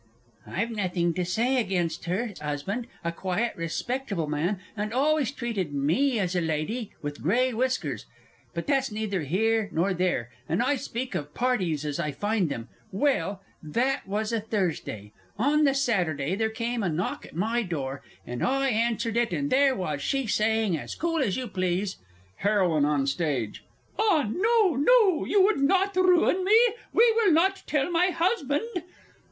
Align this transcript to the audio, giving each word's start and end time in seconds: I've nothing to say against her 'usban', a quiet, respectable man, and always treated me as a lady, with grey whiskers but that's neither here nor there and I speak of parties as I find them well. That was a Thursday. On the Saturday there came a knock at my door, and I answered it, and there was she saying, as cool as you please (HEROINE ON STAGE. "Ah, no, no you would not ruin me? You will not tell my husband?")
I've 0.47 0.71
nothing 0.71 1.13
to 1.13 1.23
say 1.23 1.61
against 1.61 2.05
her 2.05 2.31
'usban', 2.41 2.87
a 3.03 3.11
quiet, 3.11 3.53
respectable 3.55 4.25
man, 4.25 4.59
and 4.75 4.91
always 4.91 5.29
treated 5.29 5.75
me 5.75 6.17
as 6.17 6.35
a 6.35 6.41
lady, 6.41 6.91
with 7.03 7.21
grey 7.21 7.53
whiskers 7.53 8.07
but 8.55 8.65
that's 8.65 8.91
neither 8.91 9.21
here 9.21 9.69
nor 9.71 9.93
there 9.93 10.31
and 10.49 10.63
I 10.63 10.75
speak 10.75 11.13
of 11.13 11.35
parties 11.35 11.85
as 11.85 11.99
I 11.99 12.11
find 12.13 12.49
them 12.49 12.67
well. 12.91 13.43
That 13.61 14.07
was 14.07 14.33
a 14.33 14.41
Thursday. 14.41 15.13
On 15.37 15.65
the 15.65 15.75
Saturday 15.75 16.33
there 16.33 16.49
came 16.49 16.81
a 16.81 16.89
knock 16.89 17.27
at 17.27 17.35
my 17.35 17.61
door, 17.61 18.01
and 18.25 18.41
I 18.41 18.69
answered 18.69 19.17
it, 19.17 19.31
and 19.31 19.51
there 19.51 19.75
was 19.75 20.01
she 20.01 20.25
saying, 20.25 20.75
as 20.75 20.95
cool 20.95 21.21
as 21.21 21.37
you 21.37 21.47
please 21.47 21.97
(HEROINE 22.37 22.85
ON 22.85 23.05
STAGE. 23.05 23.63
"Ah, 23.99 24.27
no, 24.27 24.75
no 24.75 25.25
you 25.25 25.43
would 25.43 25.59
not 25.61 25.95
ruin 25.95 26.43
me? 26.43 26.59
You 26.91 27.13
will 27.21 27.31
not 27.31 27.61
tell 27.67 27.91
my 27.91 28.07
husband?") 28.07 28.81